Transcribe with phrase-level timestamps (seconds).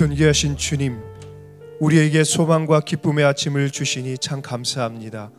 [0.00, 0.98] 존귀하신 주님,
[1.78, 5.30] 우리에게 소망과 기쁨의 아침을 주시니 참 감사합니다.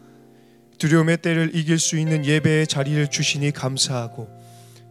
[0.78, 4.30] 두려움의 때를 이길 수 있는 예배의 자리를 주시니 감사하고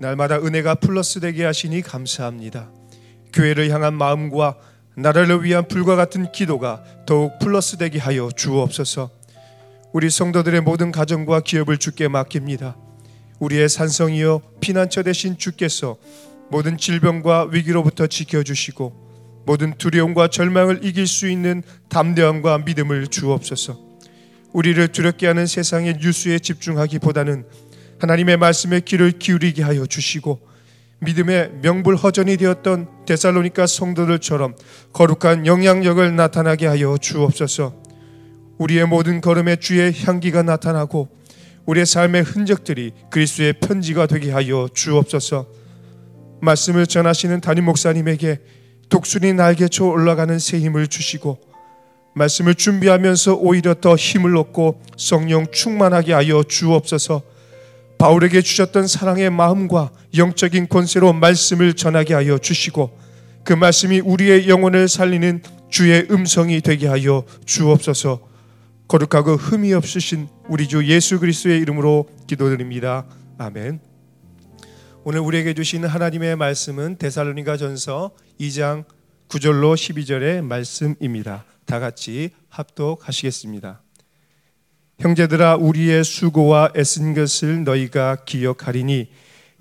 [0.00, 2.72] 날마다 은혜가 플러스 되게 하시니 감사합니다.
[3.32, 4.56] 교회를 향한 마음과
[4.96, 9.08] 나라를 위한 불과 같은 기도가 더욱 플러스 되게 하여 주옵소서.
[9.92, 12.76] 우리 성도들의 모든 가정과 기업을 주께 맡깁니다.
[13.38, 15.96] 우리의 산성이여 피난처 되신 주께서
[16.50, 19.09] 모든 질병과 위기로부터 지켜주시고
[19.44, 23.78] 모든 두려움과 절망을 이길 수 있는 담대함과 믿음을 주옵소서.
[24.52, 27.44] 우리를 두렵게 하는 세상의 뉴스에 집중하기보다는
[28.00, 30.40] 하나님의 말씀에 귀를 기울이게 하여 주시고
[31.00, 34.54] 믿음의 명불허전이 되었던 데살로니가 성도들처럼
[34.92, 37.82] 거룩한 영향력을 나타나게 하여 주옵소서.
[38.58, 41.08] 우리의 모든 걸음에 주의 향기가 나타나고
[41.64, 45.46] 우리의 삶의 흔적들이 그리스도의 편지가 되게 하여 주옵소서.
[46.42, 48.40] 말씀을 전하시는 담임 목사님에게
[48.90, 51.38] 독수리 날개쳐 올라가는 새 힘을 주시고
[52.14, 57.22] 말씀을 준비하면서 오히려 더 힘을 얻고 성령 충만하게 하여 주옵소서.
[57.98, 62.98] 바울에게 주셨던 사랑의 마음과 영적인 권세로 말씀을 전하게 하여 주시고
[63.44, 68.28] 그 말씀이 우리의 영혼을 살리는 주의 음성이 되게 하여 주옵소서.
[68.88, 73.06] 거룩하고 흠이 없으신 우리 주 예수 그리스도의 이름으로 기도드립니다.
[73.38, 73.89] 아멘.
[75.02, 78.84] 오늘 우리에게 주시는 하나님의 말씀은 데살로니가 전서 2장
[79.28, 81.46] 9절로 12절의 말씀입니다.
[81.64, 83.80] 다 같이 합독하시겠습니다.
[84.98, 89.10] 형제들아 우리의 수고와 애쓴 것을 너희가 기억하리니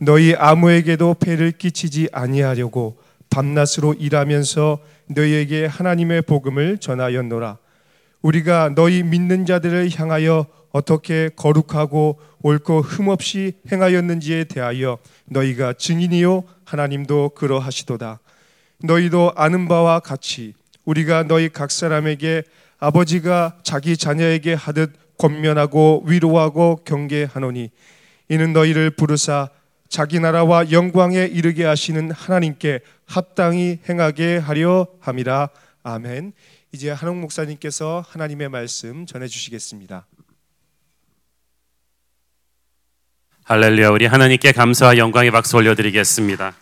[0.01, 7.59] 너희 아무에게도 폐를 끼치지 아니하려고 밤낮으로 일하면서 너희에게 하나님의 복음을 전하였노라.
[8.21, 18.19] 우리가 너희 믿는 자들을 향하여 어떻게 거룩하고 옳고 흠없이 행하였는지에 대하여 너희가 증인이요 하나님도 그러하시도다.
[18.83, 20.53] 너희도 아는 바와 같이
[20.85, 22.43] 우리가 너희 각 사람에게
[22.79, 27.71] 아버지가 자기 자녀에게 하듯 권면하고 위로하고 경계하노니
[28.29, 29.49] 이는 너희를 부르사
[29.89, 35.49] 자기 나라와 영광에 이르게 하시는 하나님께 합당히 행하게 하려 함이라.
[35.83, 36.33] 아멘.
[36.71, 40.05] 이제 한옥 목사님께서 하나님의 말씀 전해 주시겠습니다.
[43.51, 43.89] 할렐루야.
[43.89, 46.53] 우리 하나님께 감사와 영광의 박수 올려드리겠습니다.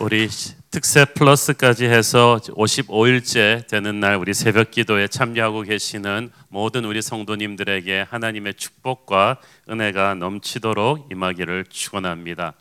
[0.00, 0.28] 우리
[0.70, 8.52] 특세 플러스까지 해서 55일째 되는 날 우리 새벽 기도에 참여하고 계시는 모든 우리 성도님들에게 하나님의
[8.52, 9.38] 축복과
[9.70, 12.52] 은혜가 넘치도록 임하기를 축원합니다.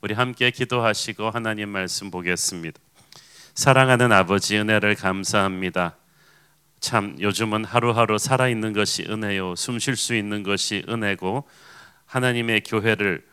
[0.00, 2.80] 우리 함께 기도하시고 하나님 말씀 보겠습니다.
[3.54, 5.94] 사랑하는 아버지 은혜를 감사합니다.
[6.80, 9.54] 참 요즘은 하루하루 살아 있는 것이 은혜요.
[9.56, 11.48] 숨 쉴 수 있는 것이 은혜고
[12.06, 13.24] 하나님의 교회를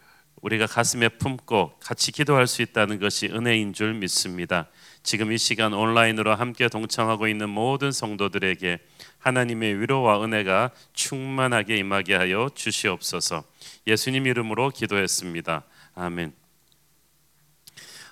[0.42, 4.68] 우리가 가슴에 품고 같이 기도할 수 있다는 것이 은혜인 줄 믿습니다.
[5.02, 8.80] 지금 이 시간 온라인으로 함께 동참하고 있는 모든 성도들에게
[9.20, 13.44] 하나님의 위로와 은혜가 충만하게 임하게 하여 주시옵소서.
[13.88, 15.64] 예수님 이름으로 기도했습니다.
[15.96, 16.34] 아멘.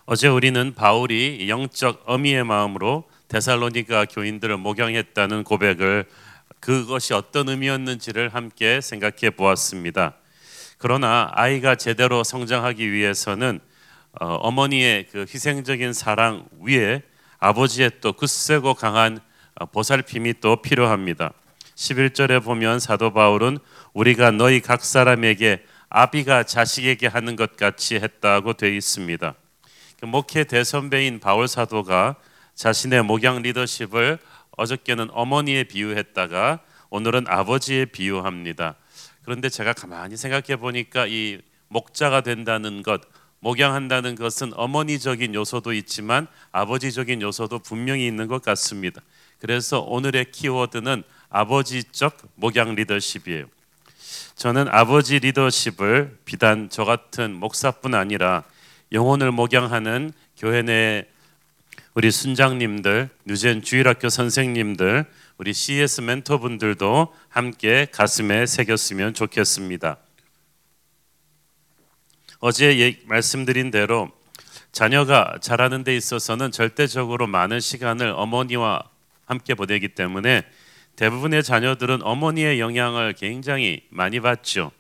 [0.06, 6.06] 어제 우리는 바울이 영적 어미의 마음으로 데살로니가 교인들을 목양했다는 고백을
[6.60, 10.16] 그것이 어떤 의미였는지를 함께 생각해 보았습니다.
[10.78, 13.62] 그러나 아이가 제대로 성장하기 위해서는
[14.20, 17.04] 어, 머니의그 희생적인 사랑 위에
[17.40, 19.20] 아버지의 또 굳세고 강한
[19.56, 21.32] 어, 보살핌이 또 필요합니다.
[21.76, 23.60] 11절에 보면 사도 바울은
[23.94, 29.34] 우리가 너희 각 사람에게 아비가 자식에게 하는 것 같이 했다고 되어 있습니다.
[30.02, 32.18] 그 목회 대선배인 바울 사도가
[32.56, 34.20] 자신의 목양 리더십을
[34.58, 38.76] 어저께는 어머니에 비유했다가 오늘은 아버지에 비유합니다.
[39.24, 43.02] 그런데 제가 가만히 생각해 보니까 이 목자가 된다는 것,
[43.40, 49.02] 목양한다는 것은 어머니적인 요소도 있지만 아버지적인 요소도 분명히 있는 것 같습니다.
[49.40, 53.46] 그래서 오늘의 키워드는 아버지적 목양 리더십이에요.
[54.36, 58.44] 저는 아버지 리더십을 비단 저 같은 목사뿐 아니라
[58.92, 61.08] 영혼을 목양하는 교회 내
[61.94, 65.04] 우리 순장님들, 뉴젠 주일학교 선생님들,
[65.38, 69.98] 우리 CS 멘토분들도 함께 가슴에 새겼으면 좋겠습니다.
[72.40, 74.10] 어제 예, 말씀드린 대로
[74.72, 78.84] 자녀가 자라는 데 있어서는 절대적으로 많은 시간을 어머니와
[79.26, 80.44] 함께 보내기 때문에
[80.96, 84.72] 대부분의 자녀들은 어머니의 영향을 굉장히 많이 받죠.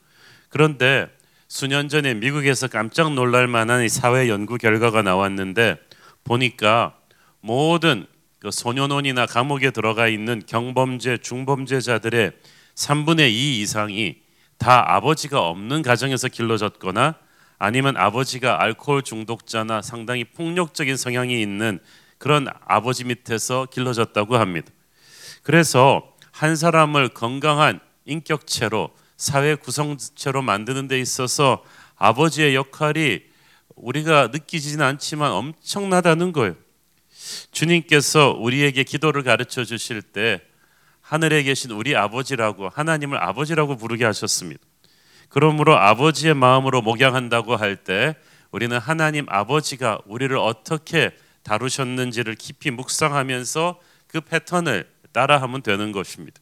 [0.48, 1.10] 그런데
[1.50, 5.78] 수년 전에 미국에서 깜짝 놀랄 만한 사회 연구 결과가 나왔는데
[6.24, 7.01] 보니까
[7.42, 8.06] 모든
[8.40, 12.32] 그 소년원이나 감옥에 들어가 있는 경범죄 중범죄자들의
[12.76, 14.16] 3분의 2 이상이
[14.58, 17.16] 다 아버지가 없는 가정에서 길러졌거나
[17.58, 21.80] 아니면 아버지가 알코올 중독자나 상당히 폭력적인 성향이 있는
[22.18, 24.72] 그런 아버지 밑에서 길러졌다고 합니다.
[25.44, 31.64] 그래서 한 사람을 건강한 인격체로 사회 구성체로 만드는 데 있어서
[31.98, 33.22] 아버지의 역할이
[33.76, 36.56] 우리가 느끼지는 않지만 엄청나다는 거예요.
[37.52, 40.42] 주님께서 우리에게 기도를 가르쳐 주실 때
[41.02, 44.62] 하늘에 계신 우리 아버지라고 하나님을 아버지라고 부르게 하셨습니다.
[45.30, 48.16] 그러므로 아버지의 마음으로 목양한다고 할 때
[48.52, 51.12] 우리는 하나님 아버지가 우리를 어떻게
[51.44, 56.40] 다루셨는지를 깊이 묵상하면서 그 패턴을 따라하면 되는 것입니다.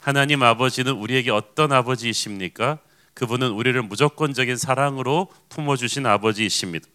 [0.00, 2.78] 하나님 아버지는 우리에게 어떤 아버지이십니까?
[3.14, 6.86] 그분은 우리를 무조건적인 사랑으로 품어주신 아버지이십니다.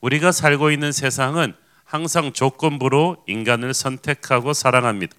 [0.00, 1.54] 우리가 살고 있는 세상은
[1.90, 5.12] 항상 조건부로 인간을 선택하고 사랑합니다.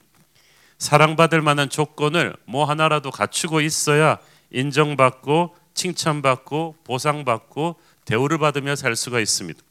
[0.78, 4.20] 사랑받을 만한 조건을 뭐 하나라도 갖추고 있어야
[4.52, 7.76] 인정받고 칭찬받고 보상받고
[8.06, 9.62] 대우를 받으며 살 수가 있습니다.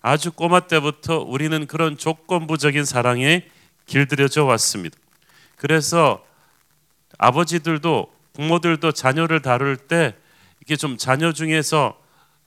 [0.00, 3.46] 아주 꼬마 때부터 우리는 그런 조건부적인 사랑에
[3.84, 4.96] 길들여져 왔습니다.
[5.56, 6.24] 그래서
[7.18, 10.14] 아버지들도 부모들도 자녀를 다룰 때
[10.62, 12.00] 이게 좀 자녀 중에서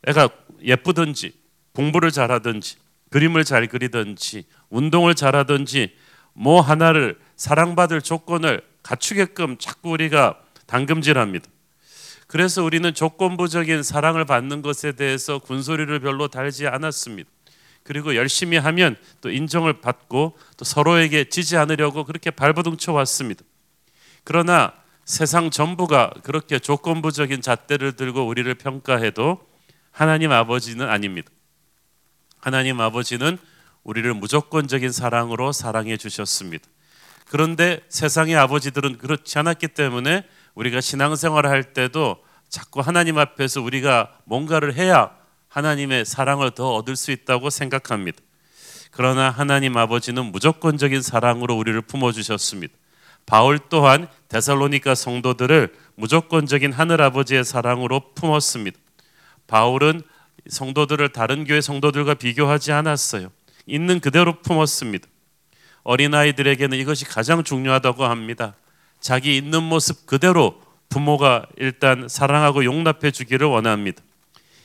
[0.07, 0.29] 애가
[0.63, 1.33] 예쁘든지
[1.75, 2.81] 공부를 잘하든지
[3.13, 5.95] 그림을 잘 그리든지 운동을 잘하든지
[6.33, 11.45] 뭐 하나를 사랑받을 조건을 갖추게끔 자꾸 우리가 당금질합니다.
[12.25, 17.29] 그래서 우리는 조건부적인 사랑을 받는 것에 대해서 군소리를 별로 달지 않았습니다.
[17.83, 23.43] 그리고 열심히 하면 또 인정을 받고 또 서로에게 지지 않으려고 그렇게 발버둥 쳐 왔습니다.
[24.23, 24.73] 그러나
[25.05, 29.37] 세상 전부가 그렇게 조건부적인 잣대를 들고 우리를 평가해도
[29.91, 31.29] 하나님 아버지는 아닙니다.
[32.43, 33.37] 하나님 아버지는
[33.85, 36.67] 우리를 무조건적인 사랑으로 사랑해 주셨습니다.
[37.29, 42.17] 그런데 세상의 아버지들은 그렇지 않았기 때문에 우리가 신앙생활을 할 때도
[42.49, 45.15] 자꾸 하나님 앞에서 우리가 뭔가를 해야
[45.47, 48.19] 하나님의 사랑을 더 얻을 수 있다고 생각합니다.
[48.91, 52.73] 그러나 하나님 아버지는 무조건적인 사랑으로 우리를 품어 주셨습니다.
[53.25, 58.77] 바울 또한 데살로니가 성도들을 무조건적인 하늘 아버지의 사랑으로 품었습니다.
[59.47, 60.01] 바울은
[60.49, 63.31] 성도들을 다른 교회 성도들과 비교하지 않았어요.
[63.65, 65.07] 있는 그대로 품었습니다.
[65.83, 68.55] 어린아이들에게는 이것이 가장 중요하다고 합니다.
[68.99, 74.01] 자기 있는 모습 그대로 부모가 일단 사랑하고 용납해 주기를 원합니다.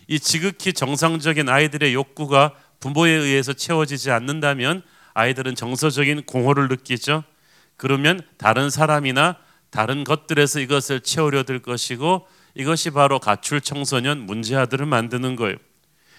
[0.07, 4.83] 이 지극히 정상적인 아이들의 욕구가 부모에 의해서 채워지지 않는다면
[5.15, 7.25] 아이들은 정서적인 공허를 느끼죠.
[7.77, 9.37] 그러면 다른 사람이나
[9.71, 15.57] 다른 것들에서 이것을 채우려 들 것이고 이것이 바로 가출 청소년 문제아들을 만드는 거예요.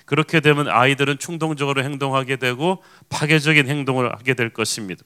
[0.10, 5.04] 그렇게 되면 아이들은 충동적으로 행동하게 되고 파괴적인 행동을 하게 될 것입니다.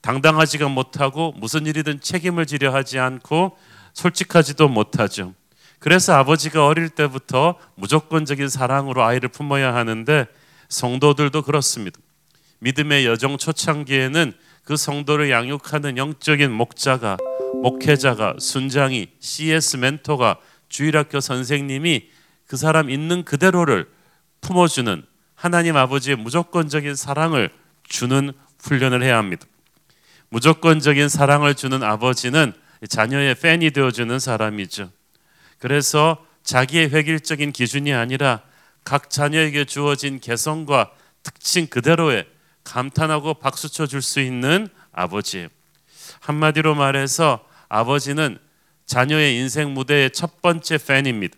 [0.00, 3.56] 당당하지가 못하고 무슨 일이든 책임을 지려 하지 않고
[3.94, 5.32] 솔직하지도 못하죠.
[5.78, 10.26] 그래서 아버지가 어릴 때부터 무조건적인 사랑으로 아이를 품어야 하는데
[10.70, 12.00] 성도들도 그렇습니다.
[12.58, 14.32] 믿음의 여정 초창기에는
[14.64, 17.16] 그 성도를 양육하는 영적인 목자가
[17.62, 20.38] 목회자가 순장이 CS 멘토가
[20.68, 22.08] 주일학교 선생님이
[22.48, 23.94] 그 사람 있는 그대로를
[24.46, 25.04] 품어주는
[25.34, 27.50] 하나님 아버지의 무조건적인 사랑을
[27.88, 28.32] 주는
[28.62, 29.44] 훈련을 해야 합니다.
[30.28, 32.52] 무조건적인 사랑을 주는 아버지는
[32.88, 34.90] 자녀의 팬이 되어주는 사람이죠.
[35.58, 38.42] 그래서 자기의 획일적인 기준이 아니라
[38.84, 40.92] 각 자녀에게 주어진 개성과
[41.24, 42.26] 특징 그대로의
[42.62, 45.48] 감탄하고 박수쳐 줄 수 있는 아버지.
[46.20, 48.38] 한마디로 말해서 아버지는
[48.86, 51.36] 자녀의 인생 무대의 첫 번째 팬입니다.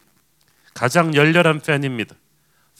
[0.74, 2.14] 가장 열렬한 팬입니다.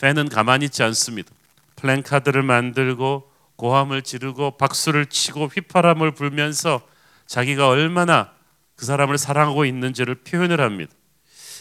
[0.01, 1.31] 팬은 가만히 있지 않습니다.
[1.77, 6.81] 플랜카드를 만들고 고함을 지르고 박수를 치고 휘파람을 불면서
[7.27, 8.33] 자기가 얼마나
[8.77, 10.93] 그 사람을 사랑하고 있는지를 표현을 합니다.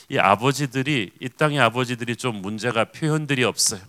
[0.09, 3.81] 이 아버지들이 이 땅의 아버지들이 좀 문제가 표현들이 없어요.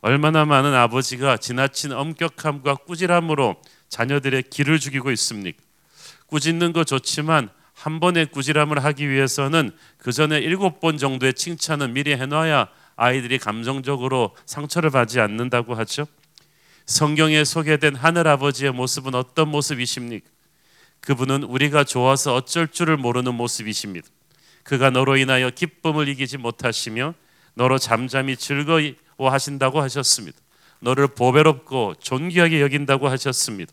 [0.00, 5.58] 얼마나 많은 아버지가 지나친 엄격함과 꾸질함으로 자녀들의 길을 죽이고 있습니까?
[6.26, 12.12] 꾸짖는 거 좋지만 한 번의 꾸지람을 하기 위해서는 그 전에 일곱 번 정도의 칭찬은 미리
[12.12, 12.68] 해놔야
[13.00, 16.06] 아이들이 감정적으로 상처를 받지 않는다고 하죠.
[16.84, 20.28] 성경에 소개된 하늘 아버지의 모습은 어떤 모습이십니까?
[21.00, 24.06] 그분은 우리가 좋아서 어쩔 줄을 모르는 모습이십니다.
[24.64, 27.14] 그가 너로 인하여 기쁨을 이기지 못하시며
[27.54, 30.38] 너로 잠잠히 즐거워하신다고 하셨습니다.
[30.80, 33.72] 너를 보배롭고 존귀하게 여긴다고 하셨습니다.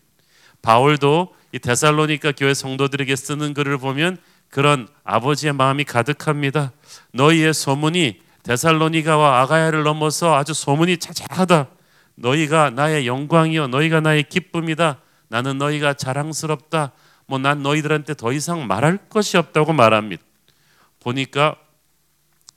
[0.61, 4.19] 바울도 이 데살로니가 교회 성도들에게 쓰는 글을 보면
[4.49, 6.71] 그런 아버지의 마음이 가득합니다.
[7.11, 11.67] 너희의 소문이 데살로니가와 아가야를 넘어서 아주 소문이 자자하다.
[12.15, 15.01] 너희가 나의 영광이요 너희가 나의 기쁨이다.
[15.27, 16.93] 나는 너희가 자랑스럽다.
[17.27, 20.23] 뭐 난 너희들한테 더 이상 말할 것이 없다고 말합니다.
[21.01, 21.57] 보니까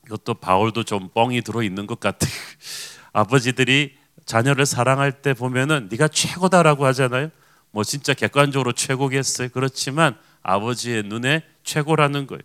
[0.06, 2.30] 이것도 바울도 좀 뻥이 들어 있는 것 같아요.
[3.12, 7.30] 아버지들이 자녀를 사랑할 때 보면은 네가 최고다라고 하잖아요.
[7.72, 9.48] 뭐 진짜 객관적으로 최고겠어요.
[9.48, 12.42] 그렇지만 아버지의 눈에 최고라는 거예요.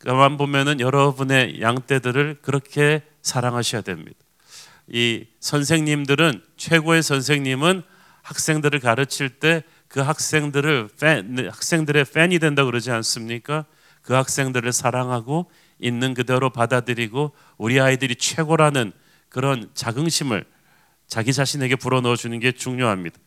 [0.00, 4.18] 그만 보면은 여러분의 양떼들을 그렇게 사랑하셔야 됩니다.
[4.88, 7.82] 이 선생님들은 최고의 선생님은
[8.22, 13.64] 학생들을 가르칠 때 그 학생들을 팬, 학생들의 팬이 된다 그러지 않습니까?
[14.02, 18.92] 그 학생들을 사랑하고 있는 그대로 받아들이고 우리 아이들이 최고라는
[19.28, 20.44] 그런 자긍심을
[21.08, 23.18] 자기 자신에게 불어넣어 주는 게 중요합니다.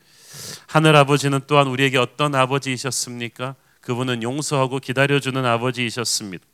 [0.67, 3.55] 하늘 아버지는 또한 우리에게 어떤 아버지이셨습니까?
[3.81, 6.45] 그분은 용서하고 기다려주는 아버지이셨습니다.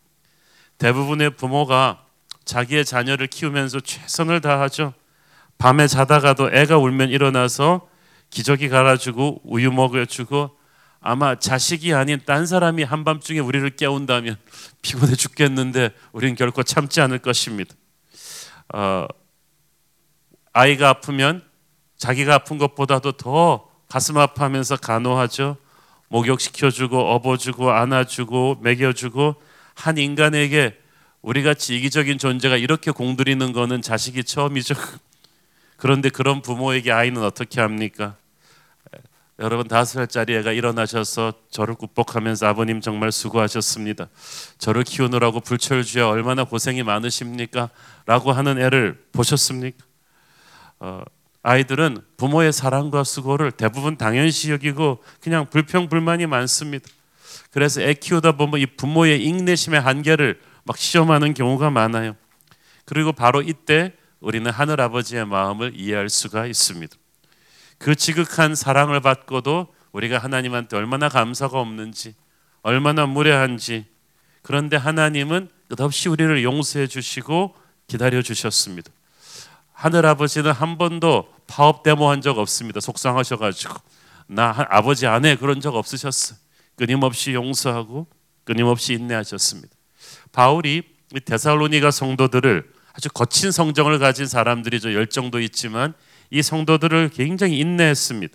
[0.79, 2.03] 대부분의 부모가
[2.45, 4.93] 자기의 자녀를 키우면서 최선을 다하죠.
[5.57, 7.87] 밤에 자다가도 애가 울면 일어나서
[8.29, 10.57] 기저귀 갈아주고 우유 먹여주고
[11.01, 14.37] 아마 자식이 아닌 딴 사람이 한밤중에 우리를 깨운다면
[14.81, 17.75] 피곤해 죽겠는데 우리는 결코 참지 않을 것입니다.
[18.73, 19.05] 어,
[20.53, 21.43] 아이가 아프면
[21.97, 25.57] 자기가 아픈 것보다도 더 가슴 아파하면서 간호하죠.
[26.07, 29.35] 목욕시켜주고 업어주고 안아주고 먹여주고
[29.79, 30.77] 한 인간에게
[31.21, 34.75] 우리 같이 이기적인 존재가 이렇게 공들이는 거는 자식이 처음이죠.
[35.77, 38.17] 그런데 그런 부모에게 아이는 어떻게 합니까?
[39.39, 44.09] 여러분 다섯 살짜리 애가 일어나셔서 저를 굽복하면서 아버님 정말 수고하셨습니다.
[44.57, 47.69] 저를 키우느라고 불철주야 얼마나 고생이 많으십니까?
[48.05, 49.77] 라고 하는 애를 보셨습니까?
[50.79, 51.03] 어,
[51.41, 56.89] 아이들은 부모의 사랑과 수고를 대부분 당연시 여기고 그냥 불평 불만이 많습니다.
[57.51, 62.15] 그래서 애 키우다 보면 이 부모의 인내심의 한계를 막 시험하는 경우가 많아요.
[62.85, 66.95] 그리고 바로 이때 우리는 하늘 아버지의 마음을 이해할 수가 있습니다.
[67.77, 72.13] 그 지극한 사랑을 받고도 우리가 하나님한테 얼마나 감사가 없는지,
[72.61, 73.85] 얼마나 무례한지.
[74.41, 77.55] 그런데 하나님은 끝없이 우리를 용서해 주시고
[77.87, 78.91] 기다려 주셨습니다.
[79.73, 82.79] 하늘 아버지는 한 번도 파업 데모한 적 없습니다.
[82.79, 83.73] 속상하셔가지고
[84.27, 86.35] 나 아버지 안에 그런 적 없으셨어.
[86.79, 88.07] 끊임없이 용서하고
[88.45, 89.67] 끊임없이 인내하셨습니다.
[90.31, 90.83] 바울이
[91.25, 94.93] 데살로니가 성도들을 아주 거친 성정을 가진 사람들이죠.
[94.93, 95.93] 열정도 있지만
[96.29, 98.33] 이 성도들을 굉장히 인내했습니다.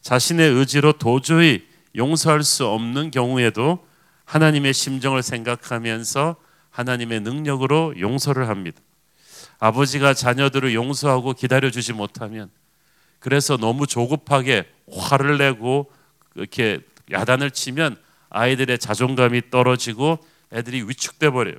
[0.00, 3.84] 자신의 의지로 도저히 용서할 수 없는 경우에도
[4.26, 6.36] 하나님의 심정을 생각하면서
[6.70, 8.80] 하나님의 능력으로 용서를 합니다.
[9.58, 12.48] 아버지가 자녀들을 용서하고 기다려 주지 못하면
[13.18, 15.90] 그래서 너무 조급하게 화를 내고
[16.34, 16.80] 이렇게
[17.10, 17.96] 야단을 치면
[18.30, 20.18] 아이들의 자존감이 떨어지고
[20.52, 21.56] 애들이 위축돼 버려요.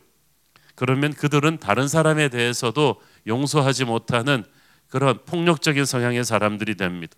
[0.76, 4.44] 그러면 그들은 다른 사람에 대해서도 용서하지 못하는
[4.88, 7.16] 그런 폭력적인 성향의 사람들이 됩니다.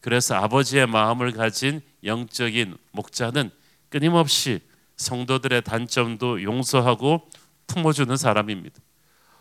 [0.00, 3.50] 그래서 아버지의 마음을 가진 영적인 목자는
[3.88, 4.60] 끊임없이
[4.96, 7.28] 성도들의 단점도 용서하고
[7.68, 8.80] 품어주는 사람입니다.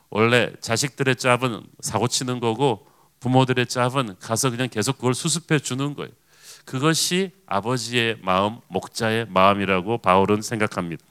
[0.09, 2.87] 원래 자식들의 짭은 사고 치는 거고
[3.19, 6.11] 부모들의 짭은 가서 그냥 계속 그걸 수습해 주는 거예요.
[6.65, 11.03] 그것이 아버지의 마음, 목자의 마음이라고 바울은 생각합니다.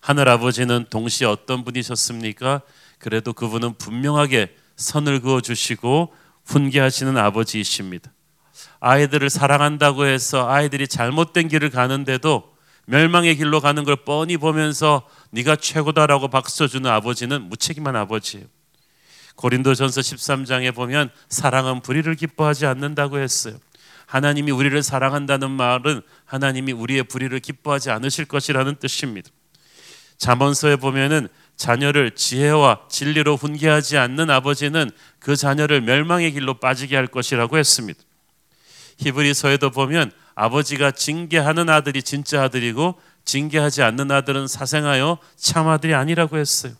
[0.00, 2.60] 하늘 아버지는 동시에 어떤 분이셨습니까?
[2.98, 8.12] 그래도 그분은 분명하게 선을 그어 주시고 훈계하시는 아버지이십니다.
[8.80, 12.54] 아이들을 사랑한다고 해서 아이들이 잘못된 길을 가는데도
[12.86, 18.46] 멸망의 길로 가는 걸 뻔히 보면서 네가 최고다라고 박수 주는 아버지는 무책임한 아버지예요.
[19.36, 23.56] 고린도전서 13장에 보면 사랑은 불의를 기뻐하지 않는다고 했어요.
[24.06, 29.30] 하나님이 우리를 사랑한다는 말은 하나님이 우리의 불의를 기뻐하지 않으실 것이라는 뜻입니다.
[30.18, 37.58] 잠언서에 보면은 자녀를 지혜와 진리로 훈계하지 않는 아버지는 그 자녀를 멸망의 길로 빠지게 할 것이라고
[37.58, 38.00] 했습니다.
[38.98, 46.72] 히브리서에도 보면 아버지가 징계하는 아들이 진짜 아들이고 징계하지 않는 아들은 사생하여 참 아들이 아니라고 했어요.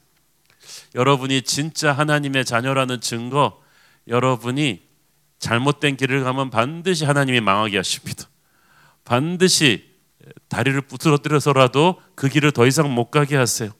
[0.95, 3.61] 여러분이 진짜 하나님의 자녀라는 증거,
[4.09, 4.83] 여러분이
[5.44, 8.24] 잘못된 길을 가면 반드시 하나님이 망하게 하십니다.
[9.04, 9.84] 반드시
[10.48, 13.70] 다리를 부스러뜨려서라도 그 길을 더 이상 못 가게 하세요.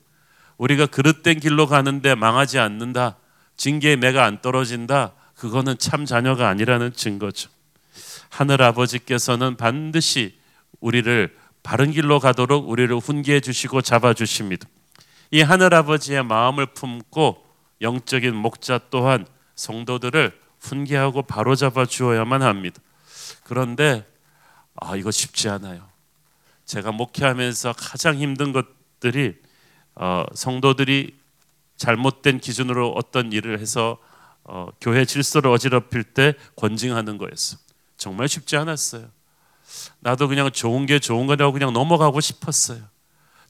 [0.57, 3.17] 우리가 그릇된 길로 가는데 망하지 않는다.
[3.57, 5.13] 징계의 매가 안 떨어진다.
[5.33, 7.49] 그거는 참 자녀가 아니라는 증거죠.
[8.29, 10.37] 하늘 아버지께서는 반드시
[10.81, 14.67] 우리를 바른 길로 가도록 우리를 훈계해 주시고 잡아 주십니다.
[15.31, 17.43] 이 하늘 아버지의 마음을 품고
[17.81, 22.81] 영적인 목자 또한 성도들을 훈계하고 바로잡아 주어야만 합니다.
[23.43, 24.05] 그런데
[24.75, 25.87] 아 이거 쉽지 않아요.
[26.65, 29.35] 제가 목회하면서 가장 힘든 것들이
[29.95, 31.15] 어, 성도들이
[31.77, 33.97] 잘못된 기준으로 어떤 일을 해서
[34.43, 37.57] 어, 교회 질서를 어지럽힐 때 권징하는 거였어.
[37.97, 39.09] 정말 쉽지 않았어요.
[39.99, 42.79] 나도 그냥 좋은 게 좋은 거라고 그냥 넘어가고 싶었어요.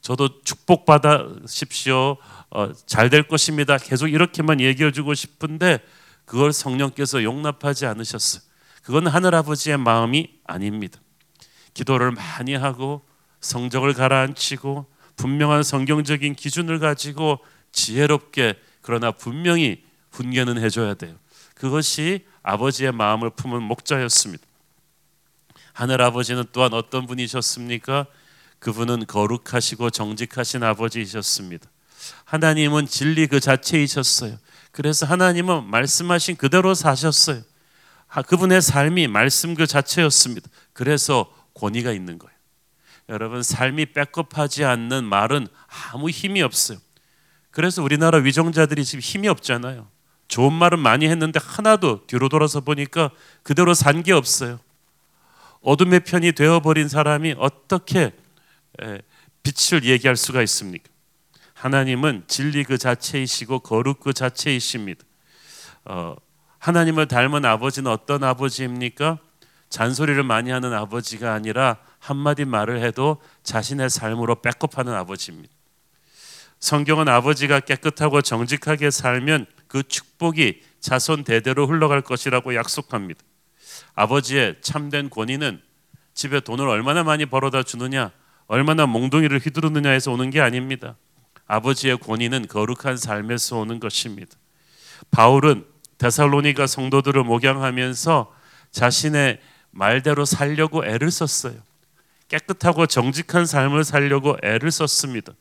[0.01, 2.17] 저도 축복 받으십시오.
[2.51, 3.77] 어, 잘될 것입니다.
[3.77, 5.79] 계속 이렇게만 얘기해 주고 싶은데
[6.25, 8.41] 그걸 성령께서 용납하지 않으셨어요.
[8.84, 11.00] 그건 하늘 아버지의 마음이 아닙니다.
[11.74, 13.05] 기도를 많이 하고
[13.41, 17.39] 성적을 가라앉히고 분명한 성경적인 기준을 가지고
[17.72, 21.15] 지혜롭게 그러나 분명히 훈계는 해줘야 돼요.
[21.55, 24.46] 그것이 아버지의 마음을 품은 목자였습니다.
[25.74, 28.05] 하늘 아버지는 또한 어떤 분이셨습니까?
[28.60, 31.70] 그분은 거룩하시고 정직하신 아버지이셨습니다.
[32.24, 34.38] 하나님은 진리 그 자체이셨어요.
[34.75, 37.41] 그래서 하나님은 말씀하신 그대로 사셨어요.
[38.27, 40.50] 그분의 삶이 말씀 그 자체였습니다.
[40.74, 42.36] 그래서 권위가 있는 거예요.
[43.08, 45.48] 여러분 삶이 백업하지 않는 말은
[45.94, 46.77] 아무 힘이 없어요.
[47.51, 49.88] 그래서 우리나라 위정자들이 지금 힘이 없잖아요.
[50.27, 53.12] 좋은 말은 많이 했는데 하나도 뒤로 돌아서 보니까
[53.44, 54.60] 그대로 산 게 없어요.
[55.62, 58.12] 어둠의 편이 되어버린 사람이 어떻게
[59.41, 60.89] 빛을 얘기할 수가 있습니까?
[61.65, 65.03] 하나님은 진리 그 자체이시고 거룩 그 자체이십니다.
[65.86, 66.15] 어,
[66.60, 69.17] 하나님을 닮은 아버지는 어떤 아버지입니까?
[69.69, 75.51] 잔소리를 많이 하는 아버지가 아니라 한마디 말을 해도 자신의 삶으로 백업하는 아버지입니다.
[76.60, 83.22] 성경은 아버지가 깨끗하고 정직하게 살면 그 축복이 자손 대대로 흘러갈 것이라고 약속합니다.
[83.95, 85.60] 아버지의 참된 권위는
[86.13, 88.12] 집에 돈을 얼마나 많이 벌어다 주느냐,
[88.45, 90.95] 얼마나 몽둥이를 휘두르느냐에서 오는 게 아닙니다.
[91.48, 94.36] 아버지의 권위는 거룩한 삶에서 오는 것입니다.
[95.12, 95.66] 바울은
[95.98, 98.32] 데살로니가 성도들을 목양하면서
[98.72, 99.40] 자신의
[99.72, 101.56] 말대로 살려고 애를 썼어요.
[102.28, 105.34] 깨끗하고 정직한 삶을 살려고 애를 썼습니다.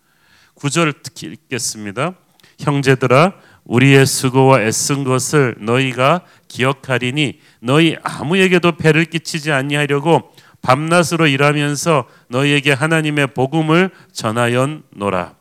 [0.54, 2.14] 구절 특히 읽겠습니다.
[2.58, 3.34] 형제들아
[3.64, 10.32] 우리의 수고와 애쓴 것을 너희가 기억하리니 너희 아무에게도 배를 끼치지 아니하려고
[10.62, 15.34] 밤낮으로 일하면서 너희에게 하나님의 복음을 전하였노라.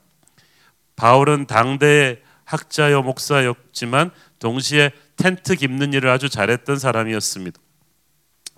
[0.95, 7.59] 바울은 당대 학자여 목사였지만 동시에 텐트 깁는 일을 아주 잘했던 사람이었습니다.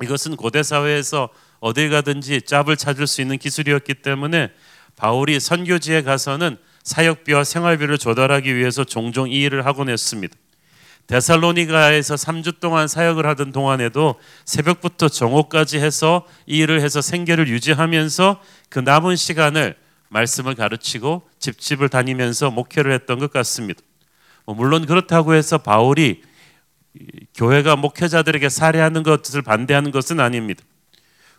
[0.03, 4.51] 이것은 고대 사회에서 어딜 가든지 짭을 찾을 수 있는 기술이었기 때문에
[4.95, 10.35] 바울이 선교지에 가서는 사역비와 생활비를 조달하기 위해서 종종 이 일을 하곤 했습니다.
[11.07, 18.79] 데살로니가에서 3주 동안 사역을 하던 동안에도 새벽부터 정오까지 해서 이 일을 해서 생계를 유지하면서 그
[18.79, 19.75] 남은 시간을
[20.15, 23.81] 말씀을 가르치고 집집을 다니면서 목회를 했던 것 같습니다.
[24.45, 26.23] 뭐 물론 그렇다고 해서 바울이
[27.33, 30.63] 교회가 목회자들에게 살해하는 것을 반대하는 것은 아닙니다.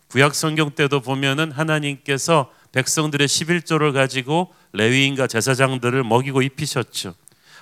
[0.08, 7.14] 구약 성경 때도 보면은 하나님께서 백성들의 11조를 가지고 레위인과 제사장들을 먹이고 입히셨죠.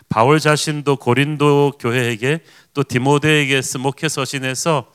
[0.08, 2.40] 바울 자신도 고린도 교회에게
[2.74, 4.92] 또 디모데에게 쓴 목회 서신에서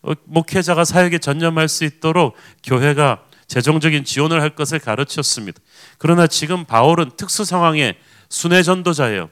[0.00, 5.60] 어, 목회자가 사역에 전념할 수 있도록 교회가 재정적인 지원을 할 것을 가르쳤습니다.
[5.96, 7.96] 그러나 지금 바울은 특수 상황에
[8.28, 9.30] 순회 전도자예요.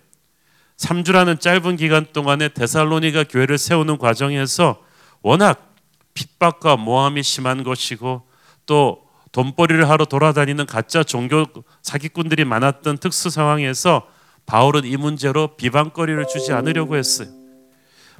[0.78, 4.82] 3주라는 짧은 기간 동안에 데살로니가 교회를 세우는 과정에서
[5.22, 5.74] 워낙
[6.14, 8.26] 핍박과 모함이 심한 것이고
[8.64, 11.46] 또 돈벌이를 하러 돌아다니는 가짜 종교
[11.82, 14.08] 사기꾼들이 많았던 특수 상황에서
[14.46, 17.28] 바울은 이 문제로 비방거리를 주지 않으려고 했어요.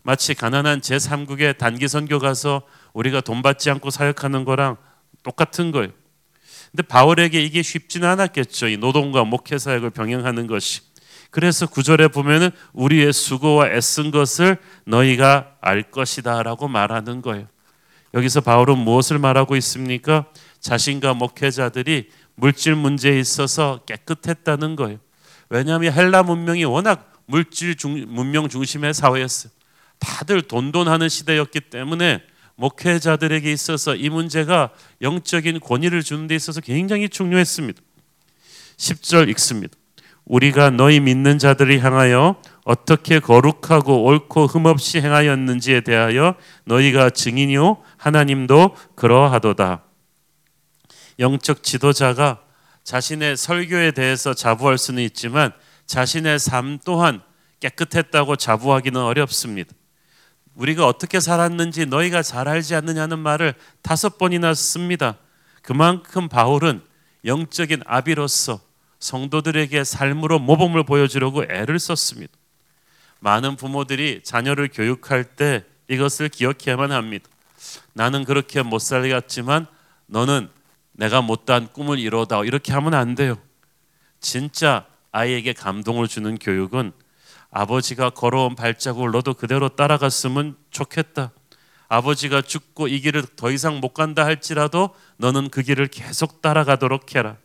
[0.02, 4.76] 마치 가난한 제3국의 단기 선교 가서 우리가 돈 받지 않고 사역하는 거랑
[5.26, 5.90] 똑같은 거예요.
[6.70, 8.68] 근데 바울에게 이게 쉽지는 않았겠죠.
[8.68, 10.82] 이 노동과 목회 사역을 병행하는 것이.
[11.30, 17.48] 그래서 구절에 보면은 우리의 수고와 애쓴 것을 너희가 알 것이다라고 말하는 거예요.
[18.14, 20.26] 여기서 바울은 무엇을 말하고 있습니까?
[20.60, 24.98] 자신과 목회자들이 물질 문제에 있어서 깨끗했다는 거예요.
[25.48, 29.52] 왜냐하면 헬라 문명이 워낙 물질 중, 문명 중심의 사회였어요.
[29.98, 32.22] 다들 돈돈하는 시대였기 때문에
[32.56, 34.70] 목회자들에게 있어서 이 문제가
[35.02, 37.80] 영적인 권위를 주는 데 있어서 굉장히 중요했습니다.
[38.76, 39.76] 10절 읽습니다.
[40.24, 49.84] 우리가 너희 믿는 자들을 향하여 어떻게 거룩하고 옳고 흠없이 행하였는지에 대하여 너희가 증인이요 하나님도 그러하도다.
[51.20, 52.40] 영적 지도자가
[52.82, 55.52] 자신의 설교에 대해서 자부할 수는 있지만
[55.86, 57.22] 자신의 삶 또한
[57.60, 59.72] 깨끗했다고 자부하기는 어렵습니다.
[60.56, 65.18] 우리가 어떻게 살았는지 너희가 잘 알지 않느냐는 말을 다섯 번이나 씁니다.
[65.62, 66.82] 그만큼 바울은
[67.24, 68.60] 영적인 아비로서
[68.98, 72.32] 성도들에게 삶으로 모범을 보여주려고 애를 썼습니다.
[73.20, 77.28] 많은 부모들이 자녀를 교육할 때 이것을 기억해야만 합니다.
[77.92, 79.66] 나는 그렇게 못 살겠지만
[80.06, 80.48] 너는
[80.92, 83.36] 내가 못다한 꿈을 이루다 이렇게 하면 안 돼요.
[84.20, 86.92] 진짜 아이에게 감동을 주는 교육은
[87.56, 91.32] 아버지가 걸어온 발자국을 너도 그대로 따라갔으면 좋겠다.
[91.88, 97.38] 아버지가 죽고 이 길을 더 이상 못 간다 할지라도 너는 그 길을 계속 따라가도록 해라.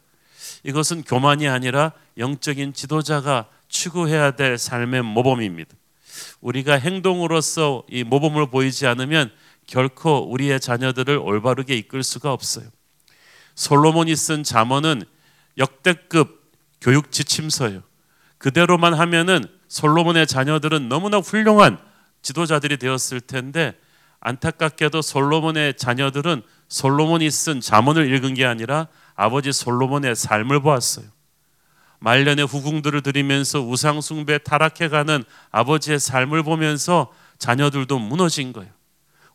[0.66, 5.74] 이것은 교만이 아니라 영적인 지도자가 추구해야 될 삶의 모범입니다.
[6.42, 9.32] 우리가 행동으로서 이 모범을 보이지 않으면
[9.66, 12.66] 결코 우리의 자녀들을 올바르게 이끌 수가 없어요.
[13.56, 15.04] 솔로몬이 쓴 잠언은
[15.58, 17.82] 역대급 교육 지침서예요.
[18.40, 21.78] 그대로만 하면은 솔로몬의 자녀들은 너무나 훌륭한
[22.22, 23.74] 지도자들이 되었을 텐데
[24.20, 31.06] 안타깝게도 솔로몬의 자녀들은 솔로몬이 쓴 잠언을 읽은 게 아니라 아버지 솔로몬의 삶을 보았어요.
[32.00, 38.72] 말년의 후궁들을 들이면서 우상 숭배 타락해가는 아버지의 삶을 보면서 자녀들도 무너진 거예요.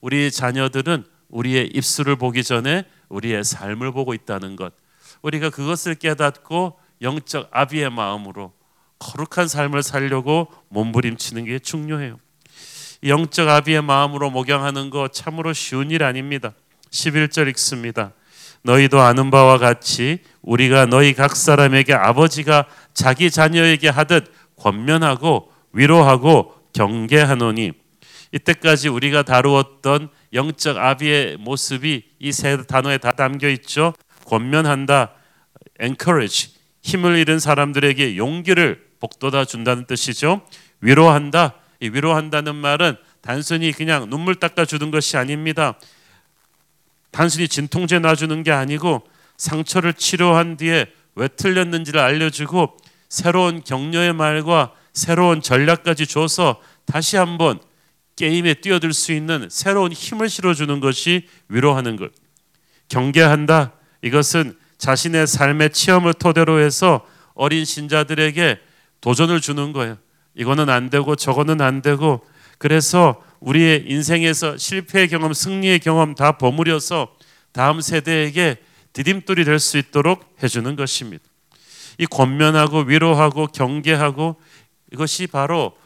[0.02, 4.74] 우리 자녀들은 우리의 입술을 보기 전에 우리의 삶을 보고 있다는 것.
[5.22, 8.52] 우리가 그것을 깨닫고 영적 아비의 마음으로
[8.98, 12.18] 거룩한 삶을 살려고 몸부림치는 게 중요해요.
[13.04, 16.52] 영적 아비의 마음으로 목양하는 거 참으로 쉬운 일 아닙니다.
[16.90, 18.12] 11절 읽습니다.
[18.62, 27.72] 너희도 아는 바와 같이 우리가 너희 각 사람에게 아버지가 자기 자녀에게 하듯 권면하고 위로하고 경계하노니
[28.32, 33.94] 이때까지 우리가 다루었던 영적 아비의 모습이 이 세 단어에 다 담겨 있죠.
[34.26, 35.12] 권면한다,
[35.80, 40.42] encourage, 힘을 잃은 사람들에게 용기를 복돋아 준다는 뜻이죠.
[40.80, 41.54] 위로한다.
[41.80, 45.78] 이 위로한다는 말은 단순히 그냥 눈물 닦아 주는 것이 아닙니다.
[47.10, 49.02] 단순히 진통제 놔주는 게 아니고
[49.36, 52.76] 상처를 치료한 뒤에 왜 틀렸는지를 알려주고
[53.08, 57.58] 새로운 격려의 말과 새로운 전략까지 줘서 다시 한번
[58.16, 62.12] 게임에 뛰어들 수 있는 새로운 힘을 실어주는 것이 위로하는 것.
[62.88, 63.72] 경계한다.
[64.02, 68.58] 이것은 자신의 삶의 체험을 토대로 해서 어린 신자들에게
[69.06, 69.98] 도전을 주는 거예요.
[70.34, 72.26] 이거는 안 되고 저거는 안 되고
[72.58, 77.14] 그래서 우리의 인생에서 실패의 경험, 승리의 경험 다 버무려서
[77.52, 78.56] 다음 세대에게
[78.92, 81.22] 디딤돌이 될 수 있도록 해주는 것입니다.
[81.98, 84.40] 이 권면하고 위로하고 경계하고
[84.92, 85.76] 이것이 바로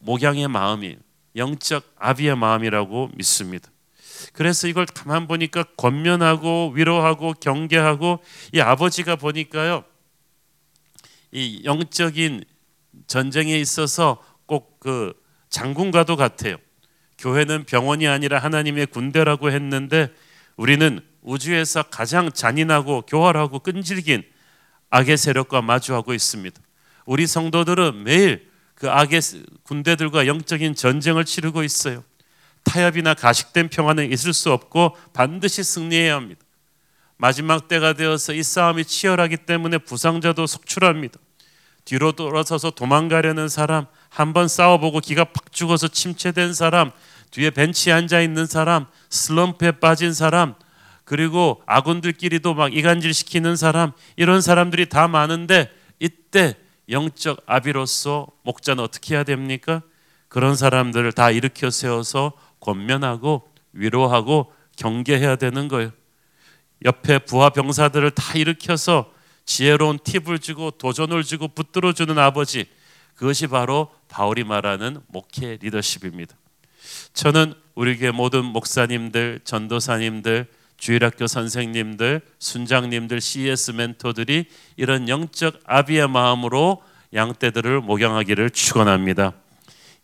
[0.00, 0.96] 목양의 마음이에요.
[1.36, 3.70] 영적 아비의 마음이라고 믿습니다.
[4.32, 8.18] 그래서 이걸 가만 보니까 권면하고 위로하고 경계하고
[8.52, 9.84] 이 아버지가 보니까요.
[11.32, 12.44] 이 영적인
[13.06, 15.12] 전쟁에 있어서 꼭 그
[15.50, 16.56] 장군과도 같아요.
[17.18, 20.08] 교회는 병원이 아니라 하나님의 군대라고 했는데
[20.56, 24.24] 우리는 우주에서 가장 잔인하고 교활하고 끈질긴
[24.88, 26.60] 악의 세력과 마주하고 있습니다.
[27.04, 29.20] 우리 성도들은 매일 그 악의
[29.64, 32.02] 군대들과 영적인 전쟁을 치르고 있어요.
[32.64, 36.40] 타협이나 가식된 평화는 있을 수 없고 반드시 승리해야 합니다.
[37.20, 41.18] 마지막 때가 되어서 이 싸움이 치열하기 때문에 부상자도 속출합니다.
[41.84, 46.90] 뒤로 돌아서서 도망가려는 사람, 한 번 싸워보고 기가 팍 죽어서 침체된 사람,
[47.30, 50.54] 뒤에 벤치에 앉아 있는 사람, 슬럼프에 빠진 사람,
[51.04, 56.56] 그리고 아군들끼리도 막 이간질 시키는 사람, 이런 사람들이 다 많은데 이때
[56.88, 59.82] 영적 아비로서 목자는 어떻게 해야 됩니까?
[60.28, 65.92] 그런 사람들을 다 일으켜 세워서 권면하고 위로하고 경계해야 되는 거예요.
[66.84, 69.12] 옆에 부하 병사들을 다 일으켜서
[69.44, 72.66] 지혜로운 팁을 주고 도전을 주고 붙들어 주는 아버지
[73.16, 76.34] 그것이 바로 바울이 말하는 목회 리더십입니다.
[77.12, 80.46] 저는 우리 교회 모든 목사님들, 전도사님들,
[80.78, 89.34] 주일학교 선생님들, 순장님들, CS 멘토들이 이런 영적 아비의 마음으로 양떼들을 목양하기를 축원합니다.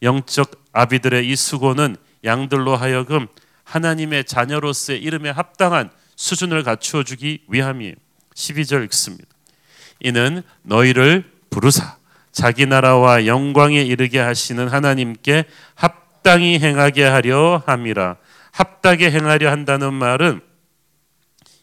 [0.03, 3.27] 영적 아비들의 이 수고는 양들로 하여금
[3.65, 7.95] 하나님의 자녀로서의 이름에 합당한 수준을 갖추어 주기 위함이에요.
[8.35, 9.27] 12절 읽습니다.
[10.01, 11.97] 이는 너희를 부르사
[12.33, 18.17] 자기 나라와 영광에 이르게 하시는 하나님께 합당히 행하게 하려 함이라.
[18.51, 20.41] 합당히 행하려 한다는 말은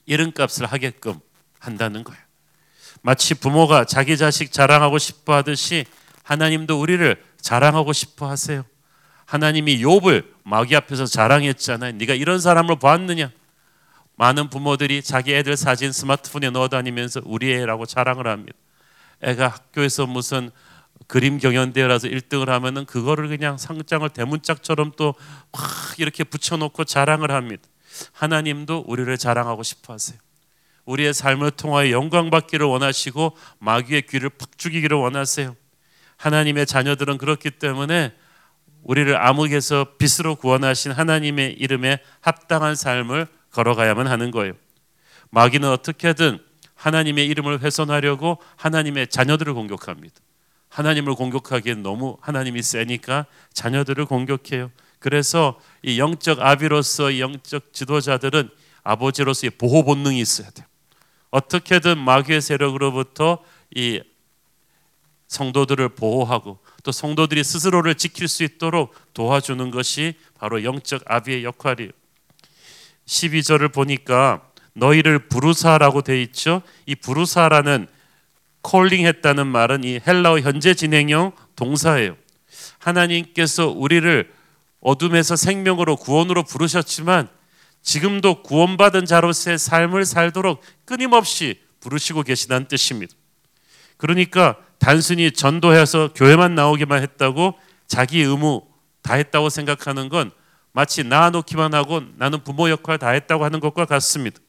[0.05, 1.19] 이름값을 하게끔
[1.59, 2.19] 한다는 거예요.
[3.01, 5.85] 마치 부모가 자기 자식 자랑하고 싶어 하듯이
[6.23, 8.63] 하나님도 우리를 자랑하고 싶어 하세요.
[9.25, 11.93] 하나님이 욥을 마귀 앞에서 자랑했잖아요.
[11.93, 13.31] 네가 이런 사람을 보았느냐?
[14.15, 18.57] 많은 부모들이 자기 애들 사진 스마트폰에 넣어 다니면서 우리 애라고 자랑을 합니다.
[19.21, 20.51] 애가 학교에서 무슨
[21.07, 25.15] 그림 경연대회라서 1등을 하면은 그거를 그냥 상장을 대문짝처럼 또막
[25.97, 27.63] 이렇게 붙여놓고 자랑을 합니다.
[28.11, 30.17] 하나님도 우리를 자랑하고 싶어 하세요.
[30.85, 35.55] 우리의 삶을 통하여 영광 받기를 원하시고 마귀의 귀를 팍 죽이기를 원하세요.
[36.17, 38.13] 하나님의 자녀들은 그렇기 때문에
[38.83, 44.53] 우리를 암흑에서 빛으로 구원하신 하나님의 이름에 합당한 삶을 걸어가야만 하는 거예요.
[45.29, 46.39] 마귀는 어떻게든
[46.75, 50.15] 하나님의 이름을 훼손하려고 하나님의 자녀들을 공격합니다.
[50.69, 54.71] 하나님을 공격하기엔 너무 하나님이 세니까 자녀들을 공격해요.
[54.99, 58.49] 그래서 이 영적 아비로서 이 영적 지도자들은
[58.83, 60.65] 아버지로서의 보호 본능이 있어야 돼요.
[61.29, 63.43] 어떻게든 마귀의 세력으로부터
[63.75, 64.01] 이
[65.27, 71.91] 성도들을 보호하고 또 성도들이 스스로를 지킬 수 있도록 도와주는 것이 바로 영적 아비의 역할이에요.
[73.05, 74.41] 12절을 보니까
[74.73, 76.61] 너희를 부르사라고 돼 있죠.
[76.85, 77.87] 이 부르사라는
[78.61, 82.15] 콜링 했다는 말은 이 헬라어 현재 진행형 동사예요.
[82.79, 84.31] 하나님께서 우리를
[84.79, 87.27] 어둠에서 생명으로 구원으로 부르셨지만
[87.81, 93.13] 지금도 구원받은 자로서의 삶을 살도록 끊임없이 부르시고 계시다는 뜻입니다.
[93.97, 97.55] 그러니까 단순히 전도해서 교회만 나오기만 했다고
[97.87, 98.63] 자기 의무
[99.01, 100.31] 다 했다고 생각하는 건
[100.73, 104.39] 마치 낳아놓기만 하고 나는 부모 역할 다 했다고 하는 것과 같습니다.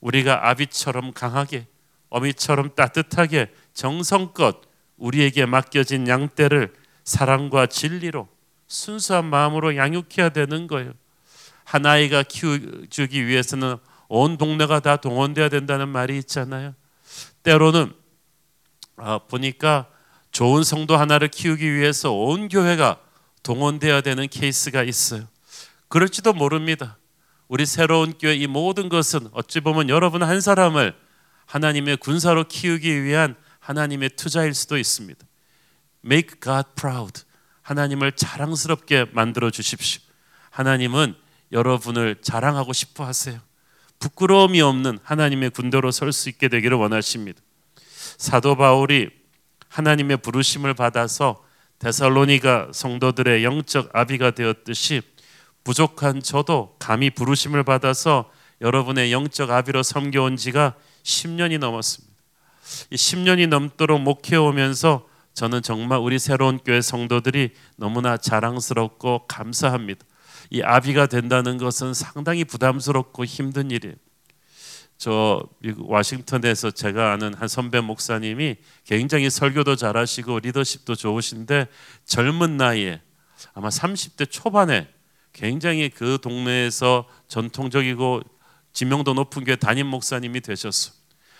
[0.00, 1.66] 우리가 아비처럼 강하게
[2.10, 4.60] 어미처럼 따뜻하게 정성껏
[4.96, 8.28] 우리에게 맡겨진 양떼를 사랑과 진리로
[8.66, 10.92] 순수한 마음으로 양육해야 되는 거예요.
[11.64, 13.76] 한 아이가 키워주기 위해서는
[14.08, 16.74] 온 동네가 다 동원돼야 된다는 말이 있잖아요.
[17.42, 17.92] 때로는
[18.96, 19.88] 아, 보니까
[20.30, 22.98] 좋은 성도 하나를 키우기 위해서 온 교회가
[23.42, 25.26] 동원돼야 되는 케이스가 있어요.
[25.88, 26.98] 그럴지도 모릅니다.
[27.48, 30.94] 우리 새로운 교회 이 모든 것은 어찌 보면 여러분 한 사람을
[31.46, 35.24] 하나님의 군사로 키우기 위한 하나님의 투자일 수도 있습니다.
[36.04, 37.22] Make God proud.
[37.62, 40.02] 하나님을 자랑스럽게 만들어 주십시오.
[40.50, 41.14] 하나님은
[41.52, 43.40] 여러분을 자랑하고 싶어 하세요.
[43.98, 47.40] 부끄러움이 없는 하나님의 군대로 설 수 있게 되기를 원하십니다.
[48.18, 49.10] 사도 바울이
[49.68, 51.42] 하나님의 부르심을 받아서
[51.78, 55.02] 데살로니가 성도들의 영적 아비가 되었듯이
[55.64, 62.14] 부족한 저도 감히 부르심을 받아서 여러분의 영적 아비로 섬겨온 지가 10년이 넘었습니다.
[62.90, 70.04] 이 10년이 넘도록 목회해 오면서 저는 정말 우리 새로운 교회 성도들이 너무나 자랑스럽고 감사합니다.
[70.50, 73.96] 이 아비가 된다는 것은 상당히 부담스럽고 힘든 일이에요.
[74.96, 75.42] 저
[75.78, 81.66] 와싱턴에서 제가 아는 한 선배 목사님이 굉장히 설교도 잘하시고 리더십도 좋으신데
[82.04, 83.00] 젊은 나이에
[83.54, 84.88] 아마 30대 초반에
[85.34, 88.22] 굉장히 그 동네에서 전통적이고
[88.72, 90.92] 지명도 높은 교회 담임 목사님이 되셨어.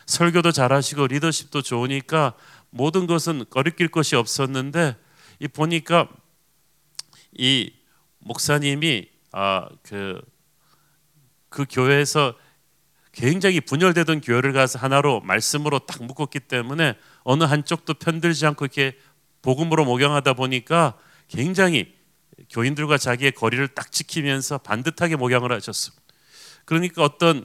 [0.05, 2.35] 설교도 잘하시고 리더십도 좋으니까
[2.69, 4.97] 모든 것은 거리낄 것이 없었는데
[5.39, 6.09] 이 보니까
[7.33, 7.73] 이
[8.19, 10.21] 목사님이 아그그
[11.49, 12.35] 그 교회에서
[13.13, 18.99] 굉장히 분열되던 교회를 가서 하나로 말씀으로 딱 묶었기 때문에 어느 한쪽도 편들지 않고 이렇게
[19.43, 21.95] 복음으로 목양하다 보니까 굉장히
[22.51, 25.93] 교인들과 자기의 거리를 딱 지키면서 반듯하게 목양을 하셨어.
[26.65, 27.45] 그러니까 어떤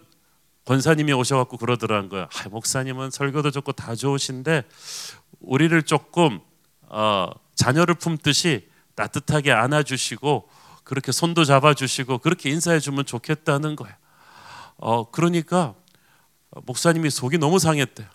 [0.65, 2.23] 권사님이 오셔갖고 그러더라는 거야.
[2.23, 4.63] 아, 목사님은 설교도 좋고 다 좋으신데
[5.39, 6.39] 우리를 조금
[6.82, 10.49] 어, 자녀를 품듯이 따뜻하게 안아주시고
[10.84, 13.97] 그렇게 손도 잡아주시고 그렇게 인사해주면 좋겠다는 거야.
[14.78, 15.75] 어, 그러니까
[16.52, 18.08] 목사님이 속이 너무 상했대요.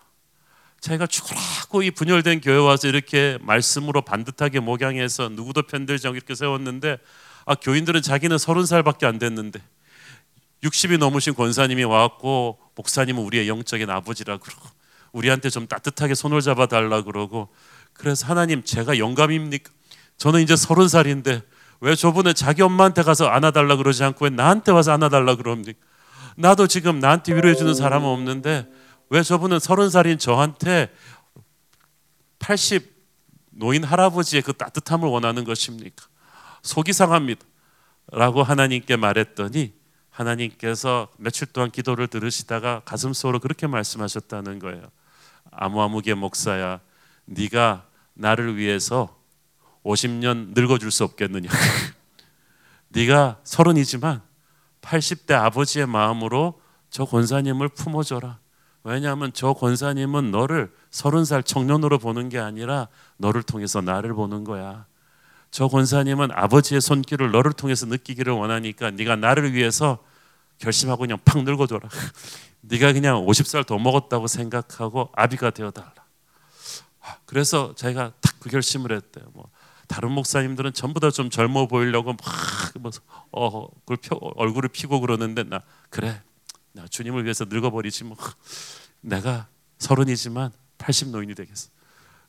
[0.85, 6.99] 자기가 죽으라고 이 분열된 교회 와서 이렇게 말씀으로 반듯하게 목양해서 누구도 편들지 이렇게 세웠는데
[7.47, 9.62] 아 교인들은 자기는 서른 살밖에 안 됐는데
[10.62, 14.68] 60이 넘으신 권사님이 와갖고 목사님은 우리의 영적인 아버지라 그러고
[15.12, 17.49] 우리한테 좀 따뜻하게 손을 잡아 달라 그러고
[17.94, 19.70] 그래서 하나님 제가 영감입니까?
[20.18, 21.40] 저는 이제 서른 살인데
[21.81, 25.79] 왜 저번에 자기 엄마한테 가서 안아달라 그러지 않고 왜 나한테 와서 안아달라 그럽니까?
[26.37, 28.66] 나도 지금 나한테 위로해 주는 사람은 없는데
[29.11, 30.93] 왜 저분은 서른 살인 저한테
[32.38, 32.93] 80
[33.51, 36.07] 노인 할아버지의 그 따뜻함을 원하는 것입니까?
[36.62, 37.45] 속이 상합니다.
[38.11, 39.73] 라고 하나님께 말했더니
[40.11, 44.83] 하나님께서 며칠 동안 기도를 들으시다가 가슴 속으로 그렇게 말씀하셨다는 거예요.
[45.51, 46.81] 아무아무개 목사야,
[47.25, 49.19] 네가 나를 위해서
[49.85, 51.49] 50년 늙어줄 수 없겠느냐?
[52.88, 54.23] 네가 서른이지만
[54.83, 58.38] 80대 아버지의 마음으로 저 권사님을 품어줘라.
[58.85, 64.87] 왜냐하면 저 권사님은 너를 서른 살 청년으로 보는 게 아니라 너를 통해서 나를 보는 거야.
[65.51, 69.99] 저 권사님은 아버지의 손길을 너를 통해서 느끼기를 원하니까 네가 나를 위해서
[70.59, 71.88] 결심하고 그냥 팍 늙어줘라.
[72.62, 75.92] 네가 그냥 50살 더 먹었다고 생각하고 아비가 되어달라.
[77.27, 79.25] 그래서 자기가 딱 그 결심을 했대요.
[79.33, 79.49] 뭐
[79.88, 82.18] 다른 목사님들은 전부 다 좀 젊어 보이려고 막
[82.79, 82.90] 뭐,
[83.33, 83.68] 어,
[84.37, 86.20] 얼굴을 피고 그러는데 나 그래
[86.74, 88.16] 나 주님을 위해서 늙어버리지 뭐
[89.00, 91.70] 내가 서른이지만 80 노인이 되겠어.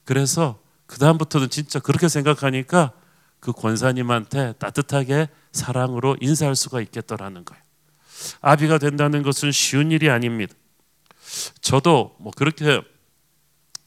[0.03, 2.93] 그래서 그 다음부터는 진짜 그렇게 생각하니까
[3.39, 7.62] 그 권사님한테 따뜻하게 사랑으로 인사할 수가 있겠더라는 거예요.
[8.41, 10.53] 아비가 된다는 것은 쉬운 일이 아닙니다.
[11.62, 12.81] 저도 뭐 그렇게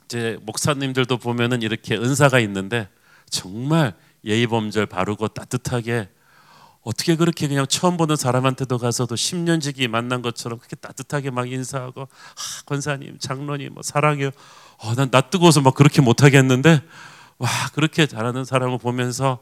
[0.04, 2.88] 이제 목사님들도 보면은 이렇게 은사가 있는데
[3.30, 3.94] 정말
[4.24, 6.08] 예의범절 바르고 따뜻하게
[6.82, 12.02] 어떻게 그렇게 그냥 처음 보는 사람한테도 가서도 10년 지기 만난 것처럼 그렇게 따뜻하게 막 인사하고
[12.02, 14.30] 아, 권사님, 장로님 뭐 사랑해요.
[14.78, 16.82] 어, 난나 뜨거워서 막 그렇게 못 하겠는데
[17.38, 19.38] 와 그렇게 잘하는 사람을 보면서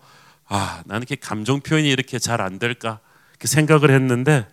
[0.46, 3.00] 아 나는 이렇게 감정 표현이 이렇게 잘 안 될까
[3.38, 4.46] 그 생각을 했는데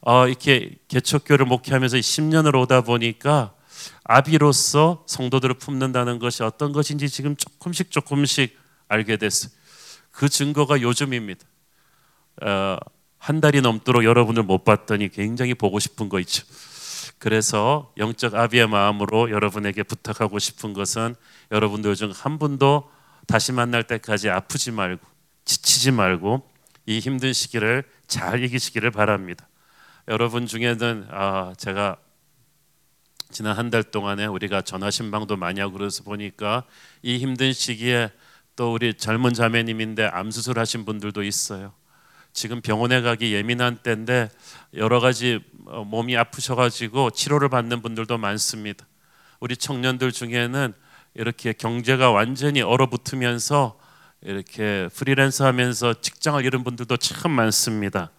[0.00, 3.54] 어, 이렇게 개척교를 목회하면서 10년을 오다 보니까
[4.04, 8.56] 아비로서 성도들을 품는다는 것이 어떤 것인지 지금 조금씩 조금씩
[8.88, 9.50] 알게 됐어요.
[10.10, 11.46] 그 증거가 요즘입니다.
[12.42, 12.76] 어,
[13.18, 16.44] 한 달이 넘도록 여러분을 못 봤더니 굉장히 보고 싶은 거 있죠.
[17.18, 21.14] 그래서 영적 아비의 마음으로 여러분에게 부탁하고 싶은 것은
[21.52, 22.90] 여러분들 중 한 분도
[23.28, 25.06] 다시 만날 때까지 아프지 말고
[25.44, 26.42] 지치지 말고
[26.86, 29.48] 이 힘든 시기를 잘 이기시기를 바랍니다.
[30.08, 31.96] 여러분 중에는 아, 제가
[33.30, 36.64] 지난 한 달 동안에 우리가 전화 신방도 많이 하고 그래서 보니까
[37.02, 38.10] 이 힘든 시기에
[38.56, 41.72] 또 우리 젊은 자매님인데 암 수술하신 분들도 있어요.
[42.32, 44.30] 지금 병원에 가기 예민한 때인데
[44.74, 48.86] 여러 가지 어, 몸이 아프셔가지고 치료를 받는 분들도 많습니다.
[49.40, 50.72] 우리 청년들 중에는
[51.14, 53.78] 이렇게 경제가 완전히 얼어붙으면서
[54.22, 58.10] 이렇게 프리랜서 하면서 직장을 잃은 분들도 참 많습니다.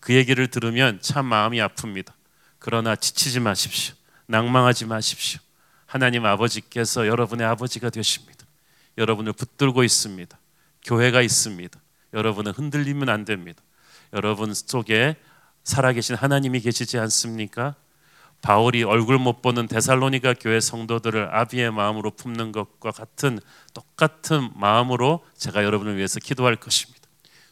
[0.00, 2.12] 그 얘기를 들으면 참 마음이 아픕니다.
[2.58, 3.94] 그러나 지치지 마십시오.
[4.26, 5.40] 낭망하지 마십시오.
[5.86, 8.46] 하나님 아버지께서 여러분의 아버지가 되십니다.
[8.96, 10.38] 여러분을 붙들고 있습니다.
[10.84, 11.80] 교회가 있습니다.
[12.12, 13.62] 여러분은 흔들리면 안 됩니다.
[14.12, 15.16] 여러분 속에
[15.64, 17.74] 살아계신 하나님이 계시지 않습니까?
[18.40, 23.40] 바울이 얼굴 못 보는 데살로니가 교회 성도들을 아비의 마음으로 품는 것과 같은
[23.74, 26.98] 똑같은 마음으로 제가 여러분을 위해서 기도할 것입니다.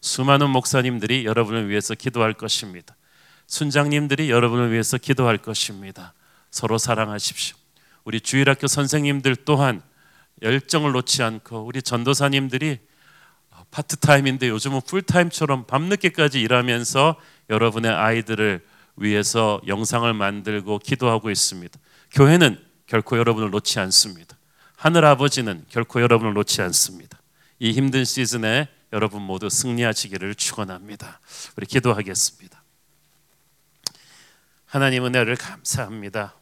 [0.01, 2.97] 수많은 목사님들이 여러분을 위해서 기도할 것입니다.
[3.49, 6.14] 순장님들이 여러분을 위해서 기도할 것입니다.
[6.51, 7.57] 서로 사랑하십시오.
[8.05, 9.83] 우리 주일학교 선생님들 또한
[10.42, 12.79] 열정을 놓지 않고 우리 전도사님들이
[13.71, 17.17] 파트타임인데 요즘은 풀타임처럼 밤늦게까지 일하면서
[17.51, 18.65] 여러분의 아이들을
[18.97, 21.79] 위해서 영상을 만들고 기도하고 있습니다.
[22.13, 24.37] 교회는 결코 여러분을 놓지 않습니다.
[24.77, 27.19] 하늘 아버지는 결코 여러분을 놓지 않습니다.
[27.59, 31.21] 이 힘든 시즌에 여러분 모두 승리하시기를 축원합니다.
[31.57, 32.63] 우리 기도하겠습니다.
[34.65, 36.35] 하나님 은혜를 감사합니다.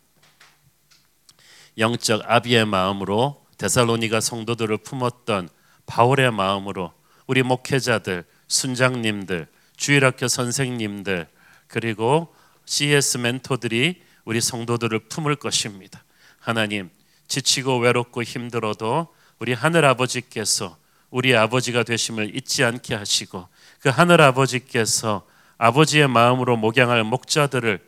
[1.78, 5.48] 영적 아비의 마음으로 데살로니가 성도들을 품었던
[5.86, 6.92] 바울의 마음으로
[7.26, 11.26] 우리 목회자들, 순장님들, 주일학교 선생님들
[11.66, 12.34] 그리고
[12.66, 16.04] CS 멘토들이 우리 성도들을 품을 것입니다.
[16.38, 16.90] 하나님,
[17.28, 19.08] 지치고 외롭고 힘들어도
[19.38, 20.76] 우리 하늘 아버지께서
[21.10, 23.48] 우리 아버지가 되심을 잊지 않게 하시고
[23.80, 25.26] 그 하늘 아버지께서
[25.58, 27.80] 아버지의 마음으로 목양할 목자들을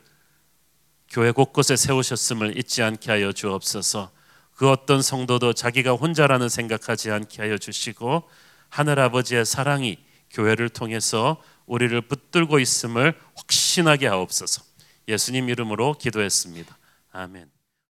[1.11, 4.11] 교회 곳곳에 세우셨음을 잊지 않게 하여 주옵소서.
[4.55, 8.29] 그 어떤 성도도 자기가 혼자라는 생각하지 않게 하여 주시고
[8.69, 9.99] 하늘 아버지의 사랑이
[10.31, 14.63] 교회를 통해서 우리를 붙들고 있음을 확신하게 하옵소서.
[15.09, 16.77] 예수님 이름으로 기도했습니다.
[17.13, 17.56] 아멘.